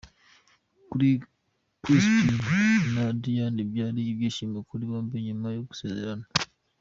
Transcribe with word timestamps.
Kuri 0.89 1.09
Crispin 1.83 2.83
na 2.95 3.05
Diane, 3.21 3.61
byari 3.71 4.01
ibyishimo 4.11 4.57
kuri 4.69 4.83
bombi 4.89 5.15
nyuma 5.27 5.47
yo 5.55 5.61
gusezerana. 5.69 6.25